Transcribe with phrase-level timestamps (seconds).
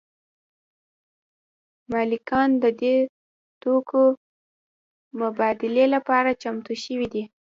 [1.91, 2.95] مالکان د دې
[3.61, 4.03] توکو
[5.21, 7.23] مبادلې لپاره چمتو شوي دي